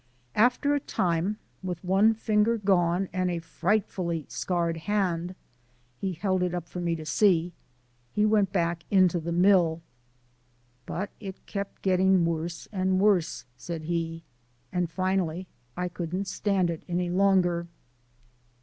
After 0.33 0.73
a 0.73 0.79
time, 0.79 1.37
with 1.61 1.83
one 1.83 2.15
finger 2.15 2.57
gone 2.57 3.07
and 3.13 3.29
a 3.29 3.37
frightfully 3.37 4.25
scarred 4.29 4.77
hand 4.77 5.35
he 5.99 6.13
held 6.13 6.41
it 6.41 6.55
up 6.55 6.67
for 6.67 6.79
me 6.81 6.95
to 6.95 7.05
see 7.05 7.53
he 8.11 8.25
went 8.25 8.51
back 8.51 8.83
into 8.89 9.19
the 9.19 9.31
mill. 9.31 9.83
"But 10.87 11.11
it 11.19 11.45
kept 11.45 11.83
getting 11.83 12.25
worse 12.25 12.67
and 12.71 12.99
worse," 12.99 13.45
said 13.57 13.83
he, 13.83 14.23
"and 14.71 14.89
finally 14.89 15.45
I 15.77 15.87
couldn't 15.87 16.25
stand 16.25 16.71
it 16.71 16.81
any 16.89 17.11
longer." 17.11 17.67